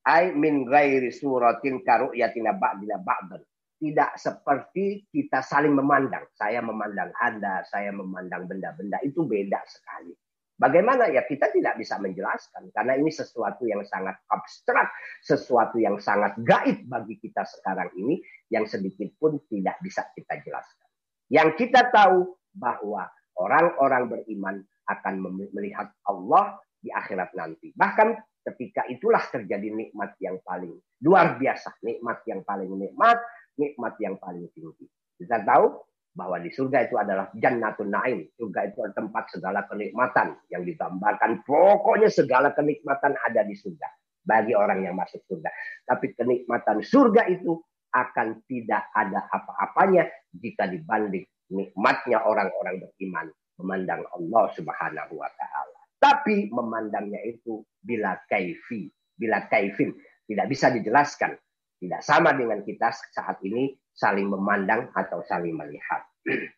[0.02, 3.38] Ai min ghairi suratin karu'yatina ba'dina ba'dan.
[3.78, 6.26] Tidak seperti kita saling memandang.
[6.34, 9.02] Saya memandang Anda, saya memandang benda-benda.
[9.02, 10.14] Itu beda sekali.
[10.62, 16.38] Bagaimana ya kita tidak bisa menjelaskan karena ini sesuatu yang sangat abstrak, sesuatu yang sangat
[16.38, 20.86] gaib bagi kita sekarang ini yang sedikit pun tidak bisa kita jelaskan.
[21.34, 23.10] Yang kita tahu bahwa
[23.42, 25.14] orang-orang beriman akan
[25.50, 27.74] melihat Allah di akhirat nanti.
[27.74, 33.18] Bahkan ketika itulah terjadi nikmat yang paling luar biasa, nikmat yang paling nikmat,
[33.58, 34.86] nikmat yang paling tinggi.
[35.18, 35.74] Kita tahu
[36.12, 38.28] bahwa di surga itu adalah jannatun naim.
[38.36, 41.40] Surga itu adalah tempat segala kenikmatan yang digambarkan.
[41.44, 43.88] Pokoknya segala kenikmatan ada di surga
[44.22, 45.50] bagi orang yang masuk surga.
[45.88, 47.58] Tapi kenikmatan surga itu
[47.92, 53.28] akan tidak ada apa-apanya jika dibanding nikmatnya orang-orang beriman
[53.60, 55.80] memandang Allah Subhanahu wa taala.
[56.00, 59.92] Tapi memandangnya itu bila kaifi, bila kaifin,
[60.26, 61.36] tidak bisa dijelaskan.
[61.82, 66.02] Tidak sama dengan kita saat ini saling memandang atau saling melihat.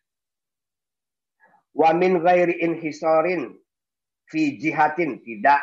[1.80, 3.50] Wa min ghairi inhisarin
[4.30, 5.60] fi jihatin tidak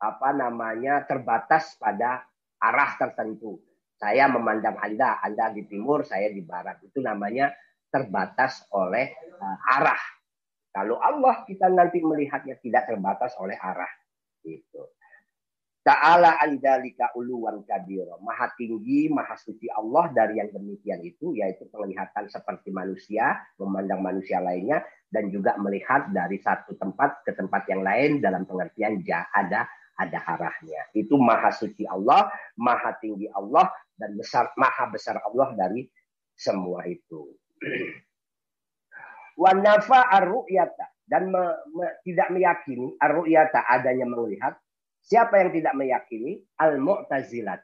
[0.00, 2.24] apa namanya terbatas pada
[2.58, 3.60] arah tertentu.
[4.02, 6.82] Saya memandang Anda, Anda di timur, saya di barat.
[6.82, 7.54] Itu namanya
[7.86, 10.02] terbatas oleh uh, arah.
[10.72, 13.92] Kalau Allah kita nanti melihatnya tidak terbatas oleh arah.
[14.42, 14.90] Itu.
[15.82, 18.22] Ta'ala andalika uluwan kabiro.
[18.22, 24.38] Maha tinggi, maha suci Allah dari yang demikian itu, yaitu penglihatan seperti manusia, memandang manusia
[24.38, 24.78] lainnya,
[25.10, 29.02] dan juga melihat dari satu tempat ke tempat yang lain dalam pengertian
[29.34, 29.66] ada
[29.98, 30.86] ada arahnya.
[30.94, 33.66] Itu maha suci Allah, maha tinggi Allah,
[33.98, 35.90] dan besar maha besar Allah dari
[36.38, 37.26] semua itu.
[39.42, 40.30] Wanafa ar
[41.10, 41.42] dan me,
[41.74, 43.18] me, tidak meyakini ar
[43.74, 44.54] adanya melihat
[45.02, 47.58] Siapa yang tidak meyakini al-mu'tazilah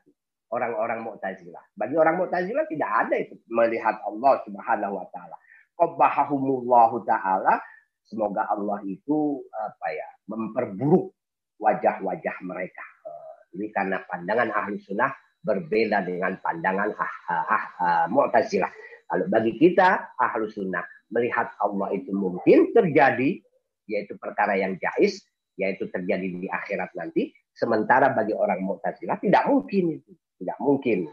[0.52, 1.64] orang-orang Mu'tazilah.
[1.76, 5.36] Bagi orang Mu'tazilah tidak ada itu melihat Allah Subhanahu wa taala.
[5.78, 7.60] Qabbahumullahu taala
[8.08, 11.12] semoga Allah itu apa ya memperburuk
[11.60, 12.86] wajah-wajah mereka.
[13.04, 15.12] Eh, ini karena pandangan ahli sunnah
[15.44, 18.72] berbeda dengan pandangan ah, ah, ah, ah, Mu'tazilah.
[19.08, 23.40] Kalau bagi kita ahli sunnah melihat Allah itu mungkin terjadi
[23.88, 25.24] yaitu perkara yang jais
[25.58, 27.34] yaitu terjadi di akhirat nanti.
[27.50, 31.10] Sementara bagi orang Mu'tazilah tidak mungkin itu, tidak mungkin.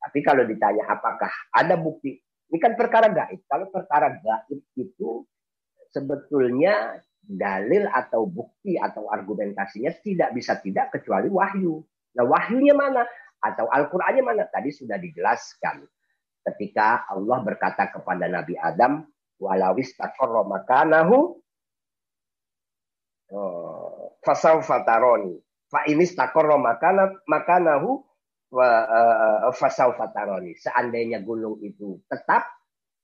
[0.00, 3.42] Tapi kalau ditanya apakah ada bukti, ini kan perkara gaib.
[3.50, 5.26] Kalau perkara gaib itu
[5.90, 11.82] sebetulnya dalil atau bukti atau argumentasinya tidak bisa tidak kecuali wahyu.
[12.14, 13.02] Nah wahyunya mana?
[13.42, 14.46] Atau Al-Qur'annya mana?
[14.46, 15.82] Tadi sudah dijelaskan.
[16.40, 19.04] Ketika Allah berkata kepada Nabi Adam,
[19.36, 21.39] walawis takorro makanahu
[24.20, 25.38] fasau fataroni.
[25.70, 28.02] Fa ini stakorro makana makanahu
[28.54, 30.58] uh, fasau fataroni.
[30.58, 32.46] Seandainya gunung itu tetap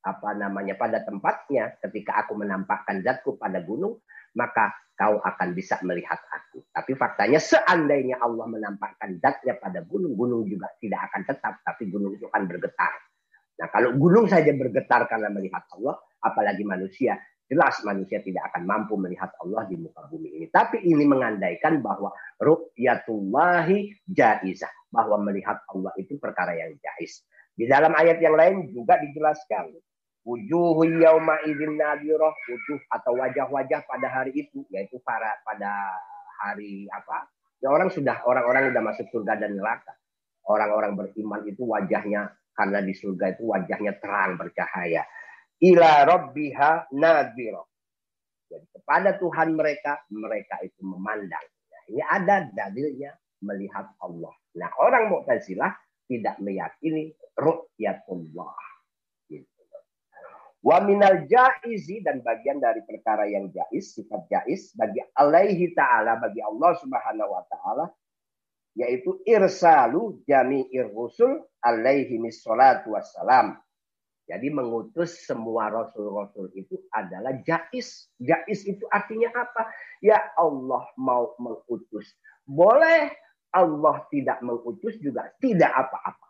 [0.07, 3.99] apa namanya pada tempatnya ketika aku menampakkan zatku pada gunung
[4.39, 6.65] maka kau akan bisa melihat aku.
[6.73, 12.17] Tapi faktanya seandainya Allah menampakkan zatnya pada gunung, gunung juga tidak akan tetap, tapi gunung
[12.17, 12.93] itu akan bergetar.
[13.57, 18.99] Nah kalau gunung saja bergetar karena melihat Allah, apalagi manusia Jelas manusia tidak akan mampu
[18.99, 20.47] melihat Allah di muka bumi ini.
[20.51, 22.11] Tapi ini mengandaikan bahwa
[22.43, 24.71] ru'yatullahi jaizah.
[24.91, 27.23] Bahwa melihat Allah itu perkara yang jais.
[27.55, 29.79] Di dalam ayat yang lain juga dijelaskan.
[30.27, 32.35] Wujuhu yauma idzin nadiroh.
[32.35, 34.67] Wujuh atau wajah-wajah pada hari itu.
[34.75, 35.71] Yaitu para pada
[36.43, 37.31] hari apa?
[37.63, 39.95] Ya orang sudah orang-orang sudah masuk surga dan neraka.
[40.51, 45.07] Orang-orang beriman itu wajahnya karena di surga itu wajahnya terang bercahaya
[45.62, 47.62] ila rabbiha nadhira.
[48.47, 51.47] Jadi kepada Tuhan mereka, mereka itu memandang.
[51.66, 53.11] Nah, ini ada dalilnya
[53.42, 54.33] melihat Allah.
[54.57, 55.75] Nah, orang Mu'tazilah
[56.07, 58.59] tidak meyakini ru'yatullah.
[59.27, 59.51] Gitu.
[60.62, 66.38] Wa minal jaizi dan bagian dari perkara yang jais, sifat jais bagi alaihi ta'ala, bagi
[66.40, 67.87] Allah subhanahu wa ta'ala,
[68.79, 73.59] yaitu irsalu jami'ir rusul alaihi missalatu wassalam
[74.27, 78.11] jadi mengutus semua rasul-rasul itu adalah jais.
[78.19, 79.71] Jais itu artinya apa?
[80.03, 82.11] Ya Allah mau mengutus.
[82.43, 83.15] Boleh
[83.55, 86.27] Allah tidak mengutus juga tidak apa-apa.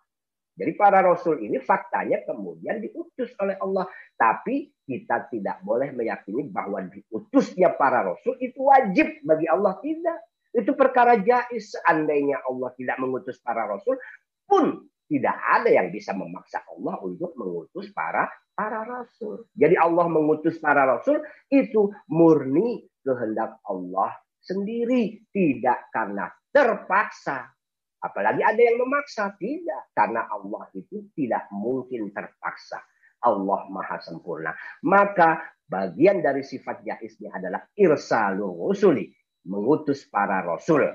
[0.56, 3.88] Jadi para rasul ini faktanya kemudian diutus oleh Allah.
[4.16, 9.72] Tapi kita tidak boleh meyakini bahwa diutusnya para rasul itu wajib bagi Allah.
[9.80, 10.18] Tidak.
[10.52, 11.72] Itu perkara jais.
[11.72, 13.96] Seandainya Allah tidak mengutus para rasul
[14.44, 19.46] pun tidak ada yang bisa memaksa Allah untuk mengutus para para rasul.
[19.54, 24.10] Jadi Allah mengutus para rasul itu murni kehendak Allah
[24.46, 27.50] sendiri, tidak karena terpaksa.
[27.98, 29.90] Apalagi ada yang memaksa, tidak.
[29.90, 32.78] Karena Allah itu tidak mungkin terpaksa.
[33.26, 34.54] Allah maha sempurna.
[34.86, 39.10] Maka bagian dari sifat jaisnya adalah irsalul rusuli.
[39.46, 40.86] Mengutus para rasul.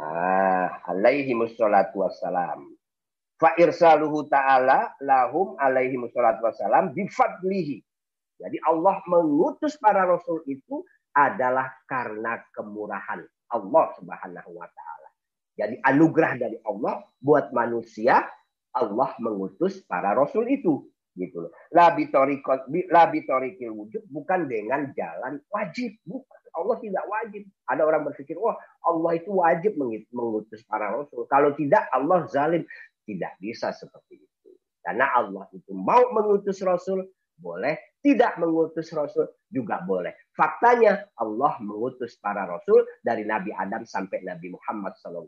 [0.00, 2.73] Ah, alaihi wassalam.
[3.34, 7.82] Fa irsaluhu ta'ala lahum alaihi wassalatu wassalam bifadlihi.
[8.38, 10.82] Jadi Allah mengutus para rasul itu
[11.14, 13.22] adalah karena kemurahan
[13.54, 15.08] Allah Subhanahu wa taala.
[15.54, 18.26] Jadi anugerah dari Allah buat manusia
[18.74, 20.82] Allah mengutus para rasul itu
[21.14, 21.52] gitu loh.
[21.70, 26.38] La bitorikil wujud bukan dengan jalan wajib, bukan.
[26.54, 27.42] Allah tidak wajib.
[27.66, 28.54] Ada orang berpikir, wah
[28.86, 29.74] Allah itu wajib
[30.14, 31.26] mengutus para rasul.
[31.26, 32.62] Kalau tidak Allah zalim.
[33.04, 34.50] Tidak bisa seperti itu.
[34.84, 37.04] Karena Allah itu mau mengutus Rasul,
[37.36, 37.96] boleh.
[38.04, 40.28] Tidak mengutus Rasul, juga boleh.
[40.36, 45.24] Faktanya Allah mengutus para Rasul dari Nabi Adam sampai Nabi Muhammad SAW.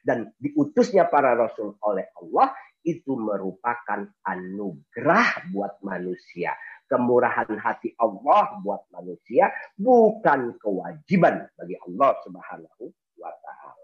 [0.00, 6.56] Dan diutusnya para Rasul oleh Allah itu merupakan anugerah buat manusia.
[6.88, 12.88] Kemurahan hati Allah buat manusia bukan kewajiban bagi Allah Subhanahu
[13.20, 13.77] wa taala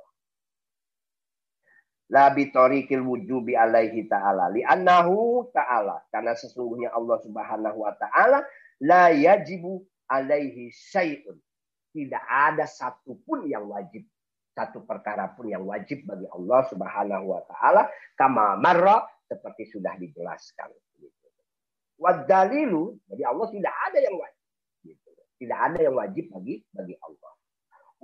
[2.12, 4.52] la bitorikil wujubi alaihi ta'ala.
[4.52, 6.04] Li'annahu ta'ala.
[6.12, 8.44] Karena sesungguhnya Allah subhanahu wa ta'ala
[8.84, 11.36] la yajibu alaihi syai'un.
[11.94, 14.04] Tidak ada satupun yang wajib.
[14.54, 17.90] Satu perkara pun yang wajib bagi Allah subhanahu wa ta'ala.
[18.14, 20.70] Kama marra seperti sudah dijelaskan.
[21.94, 24.44] Wadalilu, jadi Allah tidak ada yang wajib.
[25.38, 27.33] Tidak ada yang wajib bagi bagi Allah.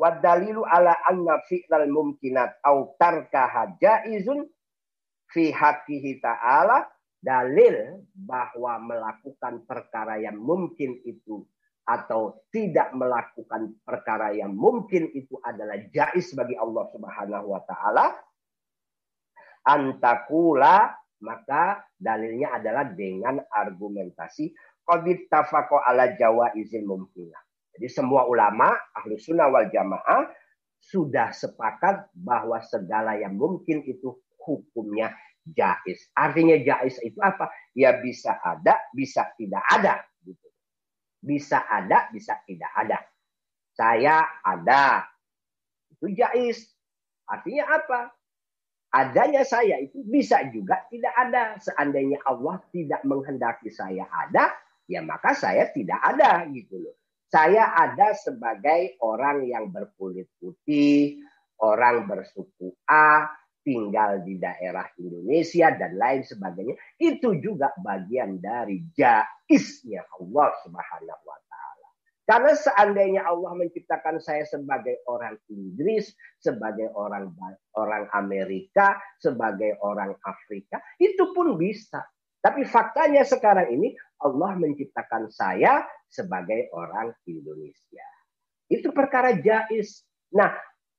[0.01, 4.49] Wadalilu ala anna fi'lal mumkinat au tarkaha jaizun
[5.29, 6.89] fi haqqihi ta'ala.
[7.21, 11.45] Dalil bahwa melakukan perkara yang mungkin itu
[11.85, 18.17] atau tidak melakukan perkara yang mungkin itu adalah jais bagi Allah Subhanahu wa taala.
[19.69, 24.57] Antakula maka dalilnya adalah dengan argumentasi
[24.89, 30.27] qad tafaqo ala jawa izin mumkinah jadi semua ulama ahlu sunnah wal jamaah
[30.81, 35.13] sudah sepakat bahwa segala yang mungkin itu hukumnya
[35.45, 36.09] jais.
[36.17, 37.53] Artinya jais itu apa?
[37.77, 40.01] Ya bisa ada, bisa tidak ada.
[40.25, 40.49] Gitu.
[41.21, 42.99] Bisa ada, bisa tidak ada.
[43.77, 45.05] Saya ada.
[45.93, 46.65] Itu jais.
[47.29, 48.01] Artinya apa?
[48.91, 51.55] Adanya saya itu bisa juga tidak ada.
[51.63, 54.51] Seandainya Allah tidak menghendaki saya ada,
[54.91, 57.00] ya maka saya tidak ada gitu loh.
[57.31, 61.23] Saya ada sebagai orang yang berkulit putih,
[61.63, 63.31] orang bersuku A,
[63.63, 66.75] tinggal di daerah Indonesia dan lain sebagainya.
[66.99, 71.89] Itu juga bagian dari jaisnya Allah Subhanahu wa taala.
[72.27, 76.11] Karena seandainya Allah menciptakan saya sebagai orang Inggris,
[76.43, 77.31] sebagai orang
[77.79, 82.03] orang Amerika, sebagai orang Afrika, itu pun bisa.
[82.41, 83.93] Tapi faktanya sekarang ini
[84.25, 88.07] Allah menciptakan saya sebagai orang Indonesia.
[88.67, 90.03] Itu perkara jais.
[90.35, 90.51] Nah,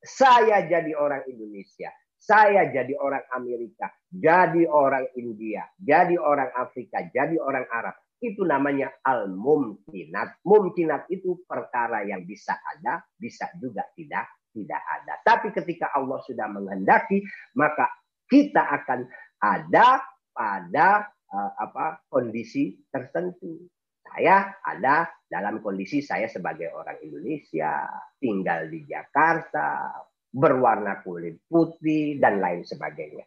[0.01, 7.37] saya jadi orang Indonesia, saya jadi orang Amerika, jadi orang India, jadi orang Afrika, jadi
[7.37, 7.95] orang Arab.
[8.21, 10.45] Itu namanya al-mumkinat.
[10.45, 15.13] Mumkinat itu perkara yang bisa ada, bisa juga tidak tidak ada.
[15.25, 17.23] Tapi ketika Allah sudah menghendaki,
[17.57, 17.89] maka
[18.27, 19.07] kita akan
[19.41, 19.99] ada
[20.31, 23.67] pada uh, apa kondisi tertentu.
[24.11, 27.87] Saya ada dalam kondisi saya sebagai orang Indonesia,
[28.19, 29.95] tinggal di Jakarta,
[30.27, 33.23] berwarna kulit putih dan lain sebagainya.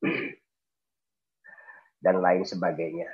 [2.04, 3.08] dan lain sebagainya.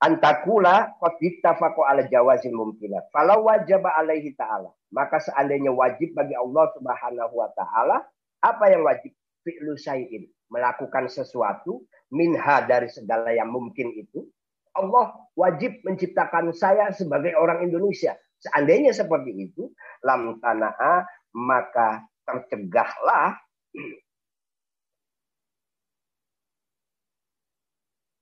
[0.00, 3.12] Antakula ittafaqu ala jawazil mumkinat.
[3.12, 4.72] Kalau wajib alaihi ta'ala.
[4.90, 8.08] Maka seandainya wajib bagi Allah subhanahu wa ta'ala.
[8.40, 9.12] Apa yang wajib?
[9.44, 10.24] Fi'lu syai'in.
[10.50, 11.86] Melakukan sesuatu.
[12.10, 14.26] Minha dari segala yang mungkin itu.
[14.74, 18.18] Allah wajib menciptakan saya sebagai orang Indonesia.
[18.42, 19.70] Seandainya seperti itu.
[20.02, 21.06] Lam tana'a.
[21.30, 23.38] Maka tercegahlah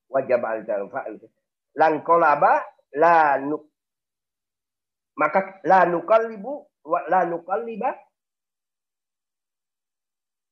[0.09, 2.65] wajib al kolaba
[2.97, 3.69] la nuk
[5.15, 7.93] maka la nukallibu wa la nukalliba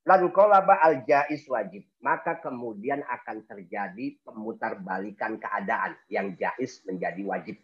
[0.06, 7.22] lan kolaba al jais wajib maka kemudian akan terjadi pemutar balikan keadaan yang jais menjadi
[7.26, 7.56] wajib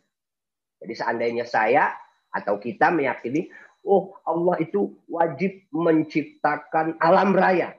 [0.82, 1.94] jadi seandainya saya
[2.34, 3.48] atau kita meyakini
[3.86, 7.78] oh Allah itu wajib menciptakan alam raya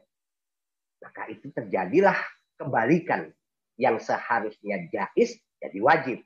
[1.04, 2.16] maka itu terjadilah
[2.56, 3.28] kebalikan
[3.76, 6.20] yang seharusnya jais jadi wajib.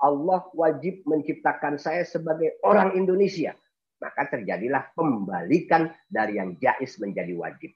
[0.00, 3.52] Allah wajib menciptakan saya sebagai orang Indonesia.
[4.00, 7.72] Maka terjadilah pembalikan dari yang jais menjadi wajib.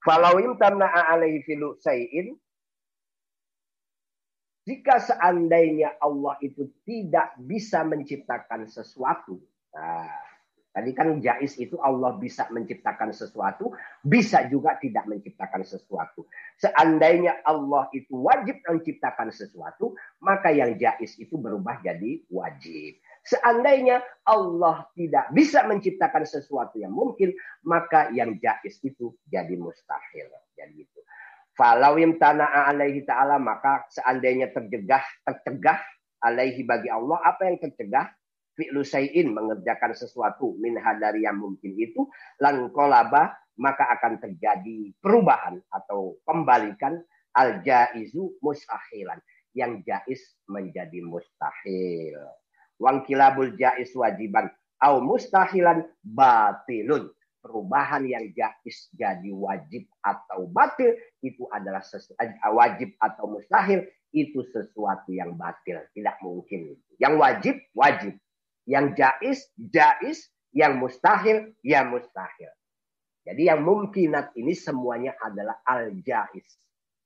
[0.00, 2.40] Falawim tamna'a alaihi filu sayin.
[4.64, 9.40] Jika seandainya Allah itu tidak bisa menciptakan sesuatu.
[9.76, 10.29] Nah,
[10.70, 13.74] Tadi kan jais itu Allah bisa menciptakan sesuatu,
[14.06, 16.30] bisa juga tidak menciptakan sesuatu.
[16.62, 23.02] Seandainya Allah itu wajib menciptakan sesuatu, maka yang jais itu berubah jadi wajib.
[23.26, 27.34] Seandainya Allah tidak bisa menciptakan sesuatu yang mungkin,
[27.66, 30.30] maka yang jais itu jadi mustahil.
[30.54, 31.00] Jadi itu.
[31.58, 35.82] Falawim tana'a alaihi ta'ala, maka seandainya terjegah, tercegah
[36.22, 38.06] alaihi bagi Allah, apa yang tercegah?
[38.54, 42.06] Fi'lu sayin mengerjakan sesuatu min dari yang mungkin itu
[42.42, 46.96] lan kolaba maka akan terjadi perubahan atau pembalikan
[47.36, 49.20] al jaizu mustahilan
[49.54, 52.16] yang jais menjadi mustahil.
[52.80, 54.48] Wang kilabul jais wajiban
[54.80, 57.10] au mustahilan batilun.
[57.40, 60.92] Perubahan yang jais jadi wajib atau batil
[61.24, 66.76] itu adalah sesuatu wajib atau mustahil itu sesuatu yang batil tidak mungkin.
[67.00, 68.12] Yang wajib wajib
[68.70, 70.30] yang jais, jais.
[70.50, 72.50] Yang mustahil, ya mustahil.
[73.22, 76.58] Jadi yang mungkinat ini semuanya adalah al-jais.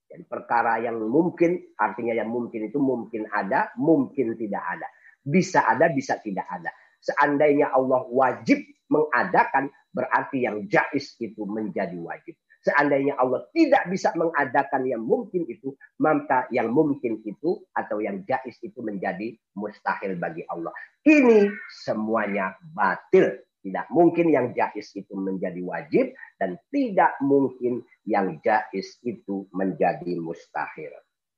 [0.08, 4.88] Jadi perkara yang mungkin, artinya yang mungkin itu mungkin ada, mungkin tidak ada.
[5.20, 6.72] Bisa ada, bisa tidak ada.
[7.04, 12.40] Seandainya Allah wajib mengadakan, berarti yang jais itu menjadi wajib.
[12.64, 18.56] Seandainya Allah tidak bisa mengadakan yang mungkin itu, maka yang mungkin itu atau yang jais
[18.64, 20.72] itu menjadi mustahil bagi Allah.
[21.04, 21.52] Ini
[21.84, 23.36] semuanya batil.
[23.60, 30.92] Tidak mungkin yang jais itu menjadi wajib dan tidak mungkin yang jais itu menjadi mustahil.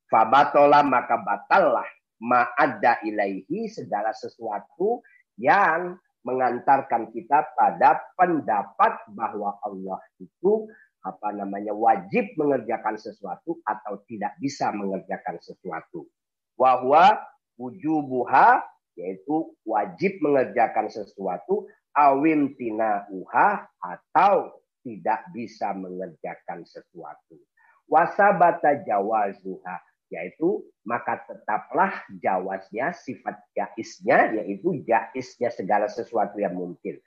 [0.07, 1.87] Fabatola maka batallah
[2.23, 5.03] ma'adda ilaihi segala sesuatu
[5.39, 10.67] yang mengantarkan kita pada pendapat bahwa Allah itu
[11.07, 16.11] apa namanya wajib mengerjakan sesuatu atau tidak bisa mengerjakan sesuatu.
[16.59, 17.23] Wahwa
[17.55, 18.59] wujubuha
[18.99, 27.39] yaitu wajib mengerjakan sesuatu awim tina uha atau tidak bisa mengerjakan sesuatu.
[27.87, 29.79] Wasabata jawazuha
[30.11, 36.99] yaitu maka tetaplah jawaznya sifat jaisnya yaitu jaisnya segala sesuatu yang mungkin.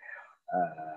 [0.50, 0.90] Uh,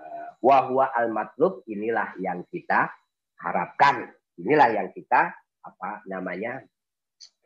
[0.43, 2.91] wahwa al matlub inilah yang kita
[3.39, 4.11] harapkan.
[4.35, 5.31] Inilah yang kita
[5.63, 6.59] apa namanya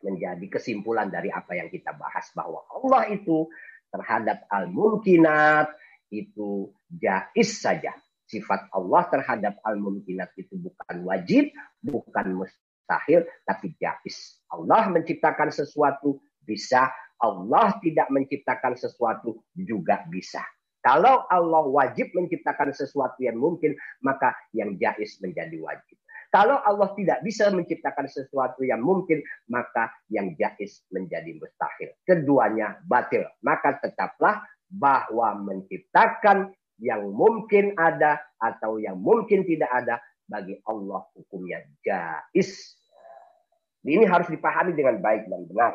[0.02, 3.46] menjadi kesimpulan dari apa yang kita bahas bahwa Allah itu
[3.94, 5.70] terhadap al mumkinat
[6.10, 7.94] itu jais saja.
[8.28, 11.54] Sifat Allah terhadap al mumkinat itu bukan wajib
[11.84, 14.42] bukan mustahil tapi jais.
[14.50, 16.90] Allah menciptakan sesuatu bisa.
[17.18, 20.38] Allah tidak menciptakan sesuatu juga bisa
[20.82, 25.96] kalau Allah wajib menciptakan sesuatu yang mungkin, maka yang jais menjadi wajib.
[26.28, 31.90] Kalau Allah tidak bisa menciptakan sesuatu yang mungkin, maka yang jais menjadi mustahil.
[32.04, 33.24] Keduanya batil.
[33.40, 39.98] Maka tetaplah bahwa menciptakan yang mungkin ada atau yang mungkin tidak ada,
[40.28, 42.76] bagi Allah hukumnya jais.
[43.82, 45.74] Ini harus dipahami dengan baik dan benar.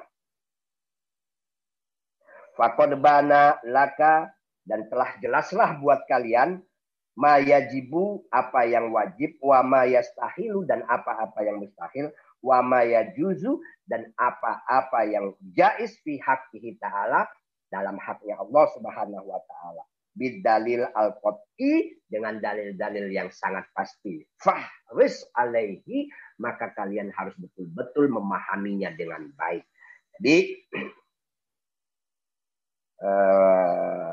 [2.54, 4.30] Fakod bana laka
[4.64, 6.64] dan telah jelaslah buat kalian
[7.14, 12.10] mayajibu apa yang wajib wa mayastahilu dan apa-apa yang mustahil
[12.42, 17.30] wa mayajuzu dan apa-apa yang jais fi haqqihi ta'ala
[17.70, 19.84] dalam haknya Allah Subhanahu wa taala
[20.14, 24.22] bidalil al qat'i dengan dalil-dalil yang sangat pasti.
[24.38, 29.66] Fahris alaihi maka kalian harus betul-betul memahaminya dengan baik.
[30.22, 30.38] Jadi
[33.02, 34.13] uh,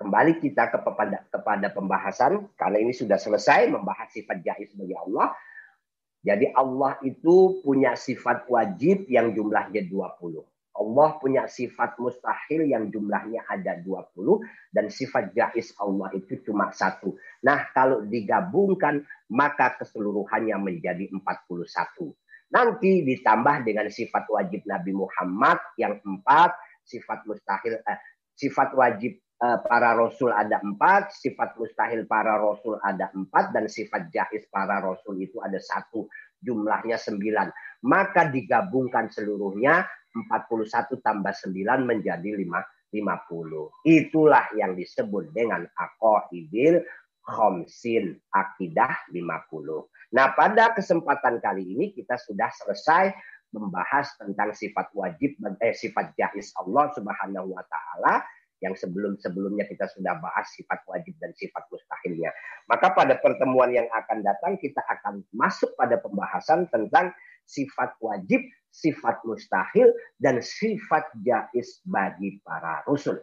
[0.00, 5.36] kembali kita kepada kepada pembahasan karena ini sudah selesai membahas sifat jais bagi Allah.
[6.24, 10.40] Jadi Allah itu punya sifat wajib yang jumlahnya 20.
[10.80, 14.40] Allah punya sifat mustahil yang jumlahnya ada 20
[14.72, 17.16] dan sifat jais Allah itu cuma satu.
[17.44, 22.16] Nah, kalau digabungkan maka keseluruhannya menjadi 41.
[22.50, 27.98] Nanti ditambah dengan sifat wajib Nabi Muhammad yang empat, sifat mustahil, eh,
[28.34, 34.44] sifat wajib para rasul ada empat, sifat mustahil para rasul ada empat, dan sifat jais
[34.52, 36.04] para rasul itu ada satu.
[36.40, 37.48] Jumlahnya sembilan.
[37.88, 43.86] Maka digabungkan seluruhnya 41 tambah 9 menjadi 5, 50.
[43.86, 46.82] Itulah yang disebut dengan akoidil
[47.24, 50.16] khomsin akidah 50.
[50.16, 53.14] Nah pada kesempatan kali ini kita sudah selesai
[53.54, 58.22] membahas tentang sifat wajib eh, sifat jais Allah Subhanahu wa taala
[58.60, 62.30] yang sebelum-sebelumnya kita sudah bahas sifat wajib dan sifat mustahilnya.
[62.68, 67.12] Maka pada pertemuan yang akan datang kita akan masuk pada pembahasan tentang
[67.48, 69.90] sifat wajib, sifat mustahil,
[70.20, 73.18] dan sifat jais bagi para rasul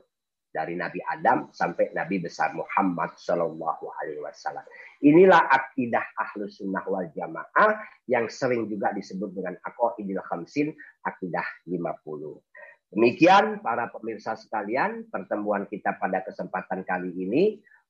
[0.57, 4.65] dari Nabi Adam sampai Nabi besar Muhammad Shallallahu Alaihi Wasallam.
[5.05, 7.77] Inilah akidah ahlus sunnah wal jamaah
[8.09, 10.73] yang sering juga disebut dengan akoidil khamsin,
[11.05, 12.46] akidah 50.
[12.87, 17.43] Demikian para pemirsa sekalian, pertemuan kita pada kesempatan kali ini.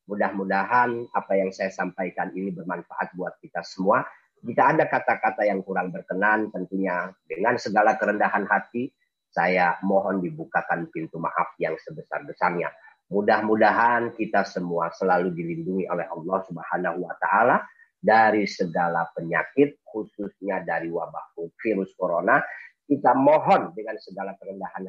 [0.07, 4.07] Mudah-mudahan apa yang saya sampaikan ini bermanfaat buat kita semua
[4.45, 8.93] jika ada kata-kata yang kurang berkenan, tentunya dengan segala kerendahan hati,
[9.33, 12.69] saya mohon dibukakan pintu maaf yang sebesar-besarnya.
[13.09, 17.57] Mudah-mudahan kita semua selalu dilindungi oleh Allah Subhanahu wa taala
[17.97, 21.33] dari segala penyakit khususnya dari wabah
[21.63, 22.43] virus corona.
[22.87, 24.87] Kita mohon dengan segala kerendahan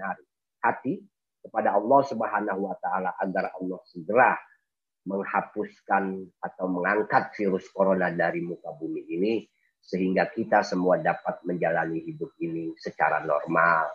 [0.62, 1.02] hati
[1.42, 4.38] kepada Allah Subhanahu wa taala agar Allah segera
[5.08, 9.34] menghapuskan atau mengangkat virus corona dari muka bumi ini
[9.82, 13.88] sehingga kita semua dapat menjalani hidup ini secara normal.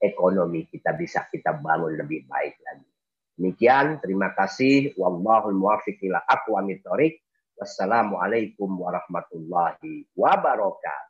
[0.00, 2.88] Ekonomi kita bisa kita bangun lebih baik lagi.
[3.36, 4.96] Demikian, terima kasih.
[4.96, 6.84] Wallahul muwaffiq ila aqwamit
[7.60, 11.08] Wassalamualaikum warahmatullahi wabarakatuh.